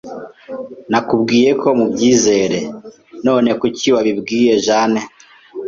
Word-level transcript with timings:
Nakubwiye 0.91 1.49
ko 1.61 1.67
mubyizere, 1.79 2.59
none 3.25 3.49
kuki 3.59 3.87
wabibwiye 3.95 4.53
Jane? 4.65 5.01